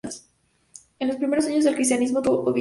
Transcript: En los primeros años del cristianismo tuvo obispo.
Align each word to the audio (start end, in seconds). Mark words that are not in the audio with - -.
En 0.97 1.09
los 1.09 1.17
primeros 1.17 1.45
años 1.45 1.63
del 1.63 1.75
cristianismo 1.75 2.23
tuvo 2.23 2.39
obispo. 2.49 2.59